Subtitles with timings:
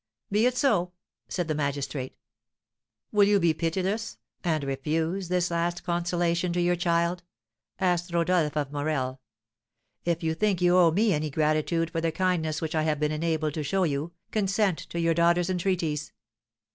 [0.31, 0.93] "Be it so,"
[1.27, 2.17] said the magistrate.
[3.11, 7.21] "Will you be pitiless, and refuse this last consolation to your child?"
[7.79, 9.21] asked Rodolph of Morel.
[10.03, 13.11] "If you think you owe me any gratitude for the kindness which I have been
[13.11, 16.11] enabled to show you, consent to your daughter's entreaties."